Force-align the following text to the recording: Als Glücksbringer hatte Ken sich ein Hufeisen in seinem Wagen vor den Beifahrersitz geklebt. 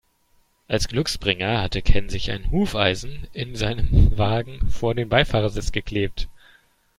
Als 0.67 0.87
Glücksbringer 0.87 1.61
hatte 1.61 1.83
Ken 1.83 2.09
sich 2.09 2.31
ein 2.31 2.49
Hufeisen 2.49 3.27
in 3.33 3.55
seinem 3.55 4.17
Wagen 4.17 4.67
vor 4.67 4.95
den 4.95 5.09
Beifahrersitz 5.09 5.71
geklebt. 5.71 6.27